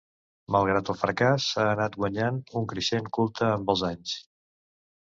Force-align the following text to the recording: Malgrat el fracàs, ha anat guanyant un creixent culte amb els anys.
Malgrat 0.53 0.89
el 0.93 0.97
fracàs, 1.01 1.51
ha 1.57 1.67
anat 1.75 1.99
guanyant 2.01 2.41
un 2.63 2.67
creixent 2.73 3.13
culte 3.19 3.51
amb 3.53 3.75
els 3.77 3.87
anys. 3.93 4.19